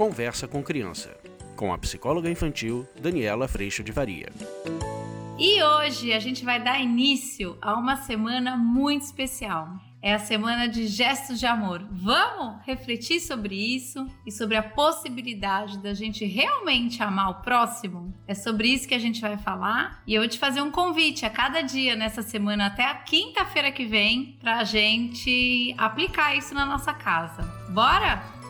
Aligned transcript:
Conversa 0.00 0.48
com 0.48 0.62
Criança, 0.62 1.14
com 1.54 1.74
a 1.74 1.76
psicóloga 1.76 2.30
infantil 2.30 2.88
Daniela 2.98 3.46
Freixo 3.46 3.84
de 3.84 3.92
Varia. 3.92 4.32
E 5.38 5.62
hoje 5.62 6.14
a 6.14 6.18
gente 6.18 6.42
vai 6.42 6.58
dar 6.58 6.80
início 6.80 7.58
a 7.60 7.74
uma 7.74 7.96
semana 7.96 8.56
muito 8.56 9.02
especial. 9.02 9.68
É 10.00 10.14
a 10.14 10.18
semana 10.18 10.70
de 10.70 10.86
gestos 10.86 11.38
de 11.38 11.44
amor. 11.44 11.86
Vamos 11.90 12.64
refletir 12.64 13.20
sobre 13.20 13.54
isso 13.54 14.06
e 14.26 14.32
sobre 14.32 14.56
a 14.56 14.62
possibilidade 14.62 15.76
da 15.80 15.92
gente 15.92 16.24
realmente 16.24 17.02
amar 17.02 17.28
o 17.32 17.42
próximo? 17.42 18.10
É 18.26 18.32
sobre 18.32 18.68
isso 18.68 18.88
que 18.88 18.94
a 18.94 18.98
gente 18.98 19.20
vai 19.20 19.36
falar. 19.36 20.02
E 20.06 20.14
eu 20.14 20.22
vou 20.22 20.30
te 20.30 20.38
fazer 20.38 20.62
um 20.62 20.70
convite 20.70 21.26
a 21.26 21.30
cada 21.30 21.60
dia 21.60 21.94
nessa 21.94 22.22
semana, 22.22 22.68
até 22.68 22.86
a 22.86 22.94
quinta-feira 22.94 23.70
que 23.70 23.84
vem, 23.84 24.38
para 24.40 24.60
a 24.60 24.64
gente 24.64 25.74
aplicar 25.76 26.34
isso 26.34 26.54
na 26.54 26.64
nossa 26.64 26.94
casa. 26.94 27.42
Bora? 27.68 28.40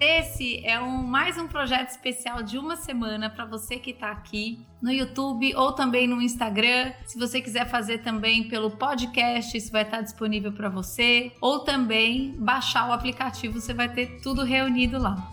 Esse 0.00 0.64
é 0.64 0.80
um, 0.80 1.02
mais 1.02 1.36
um 1.36 1.46
projeto 1.46 1.90
especial 1.90 2.42
de 2.42 2.56
uma 2.56 2.74
semana 2.74 3.28
para 3.28 3.44
você 3.44 3.76
que 3.76 3.90
está 3.90 4.10
aqui 4.10 4.64
no 4.80 4.90
YouTube 4.90 5.54
ou 5.54 5.72
também 5.72 6.08
no 6.08 6.22
Instagram. 6.22 6.94
Se 7.04 7.18
você 7.18 7.38
quiser 7.38 7.68
fazer 7.68 7.98
também 7.98 8.48
pelo 8.48 8.70
podcast, 8.70 9.54
isso 9.54 9.70
vai 9.70 9.82
estar 9.82 10.00
disponível 10.00 10.52
para 10.52 10.70
você. 10.70 11.30
Ou 11.38 11.64
também 11.64 12.34
baixar 12.38 12.88
o 12.88 12.92
aplicativo, 12.94 13.60
você 13.60 13.74
vai 13.74 13.92
ter 13.92 14.22
tudo 14.22 14.42
reunido 14.42 14.98
lá. 14.98 15.30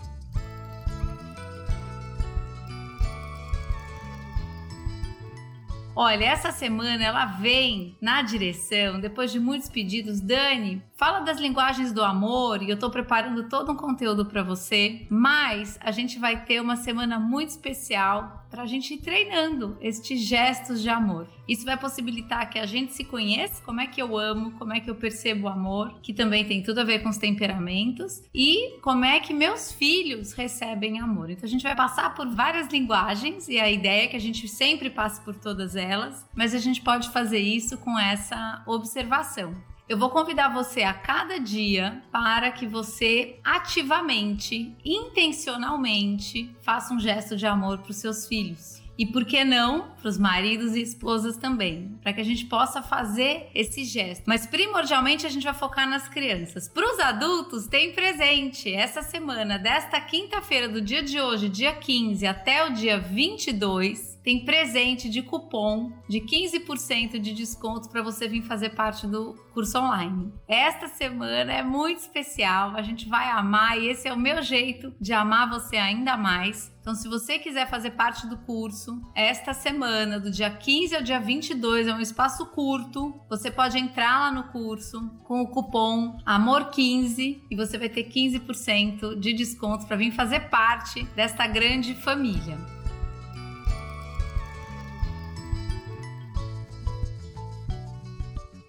Olha, 6.00 6.26
essa 6.26 6.52
semana 6.52 7.02
ela 7.02 7.24
vem 7.24 7.96
na 8.00 8.22
direção, 8.22 9.00
depois 9.00 9.32
de 9.32 9.40
muitos 9.40 9.68
pedidos, 9.68 10.20
Dani, 10.20 10.80
fala 10.96 11.18
das 11.18 11.40
linguagens 11.40 11.92
do 11.92 12.04
amor 12.04 12.62
e 12.62 12.70
eu 12.70 12.78
tô 12.78 12.88
preparando 12.88 13.48
todo 13.48 13.72
um 13.72 13.76
conteúdo 13.76 14.24
para 14.24 14.44
você, 14.44 15.08
mas 15.10 15.76
a 15.80 15.90
gente 15.90 16.16
vai 16.20 16.44
ter 16.44 16.60
uma 16.60 16.76
semana 16.76 17.18
muito 17.18 17.48
especial 17.48 18.46
para 18.50 18.62
a 18.62 18.66
gente 18.66 18.94
ir 18.94 18.98
treinando 18.98 19.76
estes 19.80 20.20
gestos 20.20 20.80
de 20.80 20.88
amor. 20.88 21.28
Isso 21.46 21.64
vai 21.64 21.76
possibilitar 21.76 22.48
que 22.48 22.58
a 22.58 22.66
gente 22.66 22.92
se 22.92 23.04
conheça, 23.04 23.62
como 23.62 23.80
é 23.80 23.86
que 23.86 24.00
eu 24.00 24.18
amo, 24.18 24.52
como 24.52 24.72
é 24.72 24.80
que 24.80 24.90
eu 24.90 24.94
percebo 24.94 25.46
o 25.46 25.50
amor, 25.50 25.94
que 26.02 26.12
também 26.12 26.44
tem 26.44 26.62
tudo 26.62 26.80
a 26.80 26.84
ver 26.84 27.02
com 27.02 27.08
os 27.08 27.18
temperamentos, 27.18 28.22
e 28.34 28.78
como 28.80 29.04
é 29.04 29.20
que 29.20 29.34
meus 29.34 29.72
filhos 29.72 30.32
recebem 30.32 31.00
amor. 31.00 31.30
Então 31.30 31.44
a 31.44 31.48
gente 31.50 31.62
vai 31.62 31.76
passar 31.76 32.14
por 32.14 32.28
várias 32.28 32.68
linguagens 32.68 33.48
e 33.48 33.58
a 33.58 33.70
ideia 33.70 34.04
é 34.04 34.08
que 34.08 34.16
a 34.16 34.20
gente 34.20 34.48
sempre 34.48 34.90
passe 34.90 35.20
por 35.22 35.34
todas 35.34 35.76
elas, 35.76 35.87
mas 36.34 36.54
a 36.54 36.58
gente 36.58 36.80
pode 36.80 37.10
fazer 37.10 37.38
isso 37.38 37.78
com 37.78 37.98
essa 37.98 38.62
observação. 38.66 39.56
Eu 39.88 39.96
vou 39.96 40.10
convidar 40.10 40.52
você 40.52 40.82
a 40.82 40.92
cada 40.92 41.38
dia 41.38 42.02
para 42.12 42.52
que 42.52 42.66
você 42.66 43.40
ativamente, 43.42 44.76
intencionalmente, 44.84 46.54
faça 46.60 46.92
um 46.92 47.00
gesto 47.00 47.36
de 47.36 47.46
amor 47.46 47.78
para 47.78 47.90
os 47.90 47.96
seus 47.96 48.26
filhos. 48.26 48.82
E 48.98 49.06
por 49.06 49.24
que 49.24 49.44
não 49.44 49.92
para 50.00 50.08
os 50.08 50.18
maridos 50.18 50.74
e 50.74 50.82
esposas 50.82 51.36
também? 51.36 51.96
Para 52.02 52.12
que 52.12 52.20
a 52.20 52.24
gente 52.24 52.46
possa 52.46 52.82
fazer 52.82 53.48
esse 53.54 53.84
gesto. 53.84 54.24
Mas 54.26 54.44
primordialmente 54.44 55.24
a 55.24 55.30
gente 55.30 55.44
vai 55.44 55.54
focar 55.54 55.88
nas 55.88 56.08
crianças. 56.08 56.68
Para 56.68 56.92
os 56.92 56.98
adultos, 56.98 57.68
tem 57.68 57.92
presente. 57.92 58.74
Essa 58.74 59.00
semana, 59.00 59.56
desta 59.56 60.00
quinta-feira, 60.00 60.68
do 60.68 60.80
dia 60.80 61.02
de 61.02 61.20
hoje, 61.20 61.48
dia 61.48 61.72
15 61.72 62.26
até 62.26 62.66
o 62.66 62.74
dia 62.74 62.98
22, 62.98 64.17
tem 64.22 64.44
presente 64.44 65.08
de 65.08 65.22
cupom 65.22 65.92
de 66.08 66.20
15% 66.20 67.18
de 67.18 67.32
desconto 67.32 67.88
para 67.88 68.02
você 68.02 68.28
vir 68.28 68.42
fazer 68.42 68.70
parte 68.70 69.06
do 69.06 69.34
curso 69.52 69.78
online. 69.78 70.32
Esta 70.46 70.88
semana 70.88 71.52
é 71.52 71.62
muito 71.62 71.98
especial, 71.98 72.76
a 72.76 72.82
gente 72.82 73.08
vai 73.08 73.28
amar 73.30 73.78
e 73.78 73.88
esse 73.88 74.06
é 74.08 74.12
o 74.12 74.18
meu 74.18 74.42
jeito 74.42 74.92
de 75.00 75.12
amar 75.12 75.48
você 75.48 75.76
ainda 75.76 76.16
mais. 76.16 76.72
Então, 76.80 76.94
se 76.94 77.06
você 77.06 77.38
quiser 77.38 77.68
fazer 77.68 77.90
parte 77.90 78.26
do 78.26 78.38
curso, 78.38 78.98
esta 79.14 79.52
semana, 79.52 80.18
do 80.18 80.30
dia 80.30 80.48
15 80.48 80.96
ao 80.96 81.02
dia 81.02 81.20
22, 81.20 81.86
é 81.86 81.92
um 81.92 82.00
espaço 82.00 82.46
curto. 82.46 83.20
Você 83.28 83.50
pode 83.50 83.76
entrar 83.76 84.18
lá 84.18 84.32
no 84.32 84.44
curso 84.44 85.06
com 85.24 85.42
o 85.42 85.48
cupom 85.48 86.16
AMOR15 86.26 87.42
e 87.50 87.56
você 87.56 87.76
vai 87.76 87.90
ter 87.90 88.04
15% 88.04 89.18
de 89.18 89.34
desconto 89.34 89.86
para 89.86 89.98
vir 89.98 90.12
fazer 90.12 90.48
parte 90.48 91.02
desta 91.14 91.46
grande 91.46 91.94
família. 91.94 92.77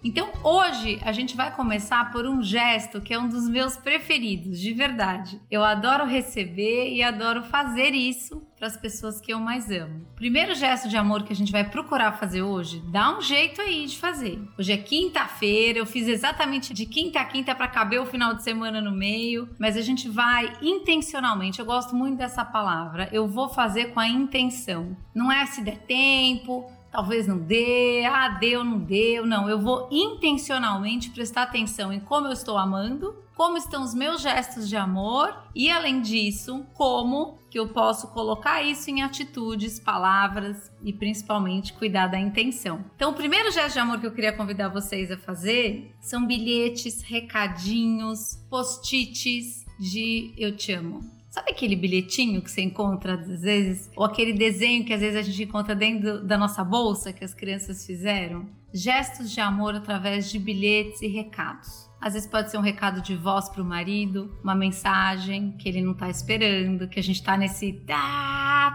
Então 0.02 0.30
hoje 0.42 0.98
a 1.02 1.12
gente 1.12 1.36
vai 1.36 1.54
começar 1.54 2.10
por 2.10 2.26
um 2.26 2.42
gesto 2.42 3.00
que 3.00 3.12
é 3.12 3.18
um 3.18 3.28
dos 3.28 3.48
meus 3.48 3.76
preferidos, 3.76 4.58
de 4.58 4.72
verdade. 4.72 5.40
Eu 5.50 5.62
adoro 5.62 6.06
receber 6.06 6.90
e 6.94 7.02
adoro 7.02 7.42
fazer 7.42 7.90
isso 7.90 8.42
para 8.56 8.66
as 8.66 8.76
pessoas 8.76 9.20
que 9.20 9.32
eu 9.32 9.38
mais 9.38 9.70
amo. 9.70 10.06
Primeiro 10.16 10.54
gesto 10.54 10.88
de 10.88 10.96
amor 10.96 11.22
que 11.22 11.32
a 11.32 11.36
gente 11.36 11.52
vai 11.52 11.64
procurar 11.64 12.12
fazer 12.12 12.42
hoje, 12.42 12.82
dá 12.90 13.16
um 13.16 13.20
jeito 13.20 13.60
aí 13.60 13.86
de 13.86 13.98
fazer. 13.98 14.38
Hoje 14.58 14.72
é 14.72 14.76
quinta-feira, 14.76 15.78
eu 15.78 15.86
fiz 15.86 16.06
exatamente 16.08 16.72
de 16.72 16.86
quinta 16.86 17.20
a 17.20 17.24
quinta 17.24 17.54
para 17.54 17.68
caber 17.68 18.00
o 18.00 18.06
final 18.06 18.34
de 18.34 18.42
semana 18.42 18.80
no 18.80 18.92
meio, 18.92 19.48
mas 19.58 19.76
a 19.76 19.82
gente 19.82 20.08
vai 20.08 20.52
intencionalmente. 20.62 21.58
Eu 21.58 21.66
gosto 21.66 21.94
muito 21.94 22.18
dessa 22.18 22.44
palavra. 22.44 23.08
Eu 23.12 23.26
vou 23.26 23.48
fazer 23.48 23.92
com 23.92 24.00
a 24.00 24.08
intenção. 24.08 24.96
Não 25.14 25.30
é 25.32 25.44
se 25.46 25.62
der 25.62 25.78
tempo, 25.78 26.70
talvez 26.90 27.26
não 27.26 27.38
dê, 27.38 28.04
ah, 28.04 28.28
deu, 28.28 28.64
não 28.64 28.78
deu. 28.78 29.26
Não, 29.26 29.48
eu 29.48 29.60
vou 29.60 29.88
intencionalmente 29.90 31.10
prestar 31.10 31.42
atenção 31.42 31.92
em 31.92 32.00
como 32.00 32.26
eu 32.26 32.32
estou 32.32 32.58
amando, 32.58 33.14
como 33.36 33.56
estão 33.56 33.82
os 33.82 33.94
meus 33.94 34.20
gestos 34.20 34.68
de 34.68 34.76
amor 34.76 35.34
e, 35.54 35.70
além 35.70 36.02
disso, 36.02 36.66
como 36.74 37.38
que 37.50 37.58
eu 37.58 37.68
posso 37.68 38.08
colocar 38.08 38.62
isso 38.62 38.90
em 38.90 39.02
atitudes, 39.02 39.80
palavras 39.80 40.70
e 40.82 40.92
principalmente 40.92 41.72
cuidar 41.72 42.06
da 42.06 42.18
intenção. 42.18 42.84
Então, 42.94 43.10
o 43.10 43.14
primeiro 43.14 43.50
gesto 43.50 43.72
de 43.74 43.78
amor 43.80 43.98
que 43.98 44.06
eu 44.06 44.12
queria 44.12 44.32
convidar 44.32 44.68
vocês 44.68 45.10
a 45.10 45.16
fazer 45.16 45.94
são 46.00 46.26
bilhetes, 46.26 47.02
recadinhos, 47.02 48.36
post-its 48.50 49.64
de 49.78 50.34
eu 50.36 50.54
te 50.54 50.72
amo. 50.72 51.19
Sabe 51.30 51.52
aquele 51.52 51.76
bilhetinho 51.76 52.42
que 52.42 52.50
você 52.50 52.60
encontra 52.60 53.14
às 53.14 53.42
vezes? 53.42 53.88
Ou 53.94 54.04
aquele 54.04 54.32
desenho 54.32 54.84
que 54.84 54.92
às 54.92 55.00
vezes 55.00 55.16
a 55.16 55.22
gente 55.22 55.44
encontra 55.44 55.76
dentro 55.76 56.26
da 56.26 56.36
nossa 56.36 56.64
bolsa 56.64 57.12
que 57.12 57.24
as 57.24 57.32
crianças 57.32 57.86
fizeram? 57.86 58.48
Gestos 58.74 59.30
de 59.30 59.40
amor 59.40 59.76
através 59.76 60.28
de 60.28 60.40
bilhetes 60.40 61.00
e 61.00 61.06
recados. 61.06 61.88
Às 62.00 62.14
vezes 62.14 62.28
pode 62.28 62.50
ser 62.50 62.58
um 62.58 62.62
recado 62.62 63.00
de 63.00 63.14
voz 63.14 63.48
para 63.48 63.62
o 63.62 63.64
marido, 63.64 64.36
uma 64.42 64.56
mensagem 64.56 65.52
que 65.52 65.68
ele 65.68 65.82
não 65.82 65.92
está 65.92 66.10
esperando, 66.10 66.88
que 66.88 66.98
a 66.98 67.02
gente 67.02 67.20
está 67.20 67.36
nesse 67.36 67.72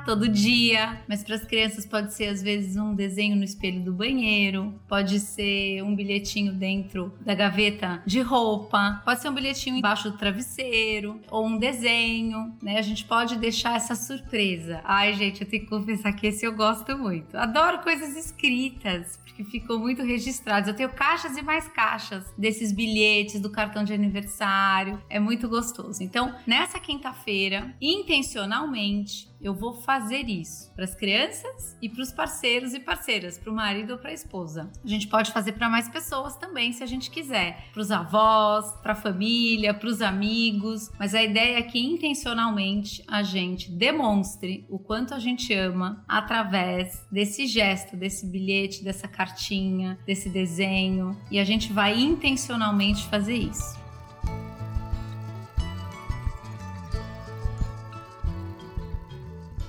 todo 0.04 0.28
dia. 0.28 1.02
Mas 1.08 1.24
para 1.24 1.36
as 1.36 1.46
crianças 1.46 1.86
pode 1.86 2.14
ser 2.14 2.28
às 2.28 2.42
vezes 2.42 2.76
um 2.76 2.94
desenho 2.94 3.36
no 3.36 3.44
espelho 3.44 3.82
do 3.82 3.94
banheiro, 3.94 4.74
pode 4.88 5.20
ser 5.20 5.82
um 5.84 5.96
bilhetinho 5.96 6.54
dentro 6.54 7.14
da 7.22 7.34
gaveta 7.34 8.02
de 8.06 8.20
roupa, 8.22 9.02
pode 9.06 9.22
ser 9.22 9.30
um 9.30 9.34
bilhetinho 9.34 9.78
embaixo 9.78 10.10
do 10.10 10.18
travesseiro 10.18 11.20
ou 11.30 11.46
um 11.46 11.58
desenho, 11.58 12.54
né? 12.62 12.78
A 12.78 12.82
gente 12.82 13.06
pode 13.06 13.38
deixar 13.38 13.76
essa 13.76 13.96
surpresa. 13.96 14.82
Ai, 14.84 15.14
gente, 15.14 15.42
eu 15.42 15.48
tenho 15.48 15.64
que 15.64 15.70
confessar 15.70 16.14
que 16.14 16.28
esse 16.28 16.46
eu 16.46 16.54
gosto 16.56 16.98
muito. 16.98 17.38
Adoro 17.38 17.80
coisas 17.80 18.16
escritas, 18.16 19.20
porque 19.24 19.44
ficou 19.44 19.80
muito 19.80 20.02
registrados. 20.04 20.68
Eu 20.68 20.76
tenho 20.76 20.90
caixas 20.90 21.38
e 21.38 21.42
mais 21.42 21.68
caixas 21.68 22.24
desses 22.38 22.72
bilhetes, 22.72 23.40
do 23.40 23.50
cartão 23.50 23.84
de 23.84 23.94
aniversário. 23.94 25.02
É 25.10 25.20
muito 25.20 25.48
gostoso. 25.48 26.02
Então, 26.02 26.36
nessa 26.48 26.80
quinta-feira, 26.80 27.76
intencionalmente, 27.82 29.28
eu 29.46 29.54
vou 29.54 29.76
fazer 29.76 30.28
isso 30.28 30.74
para 30.74 30.86
as 30.86 30.96
crianças 30.96 31.78
e 31.80 31.88
para 31.88 32.02
os 32.02 32.12
parceiros 32.12 32.74
e 32.74 32.80
parceiras, 32.80 33.38
para 33.38 33.52
o 33.52 33.56
marido 33.56 33.92
ou 33.92 34.00
para 34.00 34.10
a 34.10 34.14
esposa. 34.14 34.72
A 34.84 34.88
gente 34.88 35.08
pode 35.08 35.32
fazer 35.32 35.52
para 35.52 35.70
mais 35.70 35.88
pessoas 35.88 36.36
também, 36.36 36.74
se 36.74 36.82
a 36.82 36.88
gente 36.88 37.12
quiser, 37.12 37.70
para 37.72 37.82
os 37.82 37.92
avós, 37.92 38.72
para 38.82 38.94
a 38.94 38.96
família, 38.96 39.72
para 39.72 39.88
os 39.88 40.02
amigos. 40.02 40.92
Mas 40.98 41.14
a 41.14 41.22
ideia 41.22 41.60
é 41.60 41.62
que 41.62 41.80
intencionalmente 41.80 43.04
a 43.08 43.22
gente 43.22 43.72
demonstre 43.72 44.66
o 44.68 44.80
quanto 44.80 45.14
a 45.14 45.20
gente 45.20 45.54
ama 45.54 46.04
através 46.08 47.06
desse 47.12 47.46
gesto, 47.46 47.96
desse 47.96 48.26
bilhete, 48.26 48.84
dessa 48.84 49.08
cartinha, 49.08 50.00
desse 50.08 50.28
desenho, 50.28 51.16
e 51.30 51.40
a 51.40 51.44
gente 51.44 51.72
vai 51.72 52.00
intencionalmente 52.00 53.06
fazer 53.08 53.36
isso. 53.36 53.85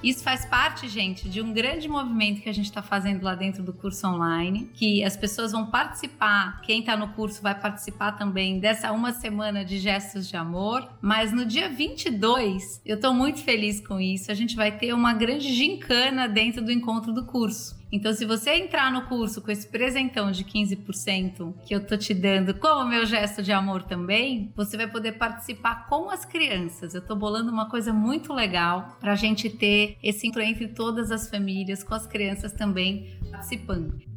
Isso 0.06 0.22
faz 0.22 0.44
parte, 0.44 0.88
gente, 0.88 1.28
de 1.28 1.42
um 1.42 1.52
grande 1.52 1.88
movimento 1.88 2.40
que 2.40 2.48
a 2.48 2.54
gente 2.54 2.66
está 2.66 2.80
fazendo 2.80 3.24
lá 3.24 3.34
dentro 3.34 3.60
do 3.60 3.72
curso 3.72 4.06
online, 4.06 4.70
que 4.72 5.02
as 5.02 5.16
pessoas 5.16 5.50
vão 5.50 5.66
participar, 5.66 6.60
quem 6.62 6.78
está 6.78 6.96
no 6.96 7.08
curso 7.08 7.42
vai 7.42 7.58
participar 7.58 8.12
também 8.12 8.60
dessa 8.60 8.92
uma 8.92 9.12
semana 9.12 9.64
de 9.64 9.80
gestos 9.80 10.28
de 10.28 10.36
amor, 10.36 10.88
mas 11.02 11.32
no 11.32 11.44
dia 11.44 11.68
22, 11.68 12.80
eu 12.86 12.94
estou 12.94 13.12
muito 13.12 13.40
feliz 13.40 13.80
com 13.80 13.98
isso, 13.98 14.30
a 14.30 14.34
gente 14.34 14.54
vai 14.54 14.70
ter 14.70 14.92
uma 14.92 15.12
grande 15.12 15.52
gincana 15.52 16.28
dentro 16.28 16.64
do 16.64 16.70
encontro 16.70 17.12
do 17.12 17.24
curso. 17.24 17.74
Então, 17.90 18.12
se 18.12 18.24
você 18.24 18.50
entrar 18.54 18.90
no 18.92 19.02
curso 19.02 19.40
com 19.40 19.50
esse 19.50 19.66
presentão 19.66 20.30
de 20.30 20.44
15% 20.44 21.54
que 21.64 21.74
eu 21.74 21.84
tô 21.84 21.96
te 21.96 22.12
dando 22.12 22.54
como 22.54 22.88
meu 22.88 23.06
gesto 23.06 23.42
de 23.42 23.52
amor 23.52 23.82
também, 23.82 24.52
você 24.56 24.76
vai 24.76 24.88
poder 24.88 25.12
participar 25.12 25.86
com 25.88 26.10
as 26.10 26.24
crianças. 26.24 26.94
Eu 26.94 27.04
tô 27.04 27.14
bolando 27.14 27.50
uma 27.50 27.68
coisa 27.68 27.92
muito 27.92 28.32
legal 28.32 28.96
pra 29.00 29.14
gente 29.14 29.48
ter 29.48 29.96
esse 30.02 30.26
encontro 30.26 30.42
entre 30.42 30.68
todas 30.68 31.10
as 31.10 31.30
famílias, 31.30 31.82
com 31.82 31.94
as 31.94 32.06
crianças 32.06 32.52
também 32.52 33.18
participando. 33.30 34.15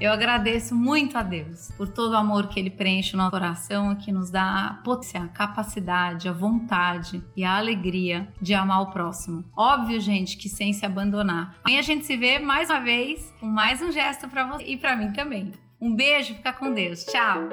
Eu 0.00 0.12
agradeço 0.12 0.74
muito 0.74 1.16
a 1.16 1.22
Deus 1.22 1.70
por 1.76 1.88
todo 1.88 2.12
o 2.12 2.16
amor 2.16 2.48
que 2.48 2.58
Ele 2.58 2.68
preenche 2.68 3.12
no 3.12 3.18
nosso 3.18 3.30
coração 3.30 3.92
e 3.92 3.96
que 3.96 4.10
nos 4.10 4.28
dá 4.28 4.66
a 4.66 4.74
potência, 4.82 5.22
a 5.22 5.28
capacidade, 5.28 6.28
a 6.28 6.32
vontade 6.32 7.22
e 7.36 7.44
a 7.44 7.56
alegria 7.56 8.28
de 8.40 8.54
amar 8.54 8.82
o 8.82 8.90
próximo. 8.90 9.44
Óbvio, 9.56 10.00
gente, 10.00 10.36
que 10.36 10.48
sem 10.48 10.72
se 10.72 10.84
abandonar. 10.84 11.56
Amanhã 11.62 11.78
a 11.78 11.82
gente 11.82 12.04
se 12.04 12.16
vê 12.16 12.40
mais 12.40 12.70
uma 12.70 12.80
vez 12.80 13.32
com 13.38 13.46
mais 13.46 13.80
um 13.80 13.92
gesto 13.92 14.28
para 14.28 14.44
você 14.46 14.64
e 14.64 14.76
para 14.76 14.96
mim 14.96 15.12
também. 15.12 15.52
Um 15.80 15.94
beijo, 15.94 16.34
fica 16.34 16.52
com 16.52 16.74
Deus. 16.74 17.04
Tchau. 17.04 17.48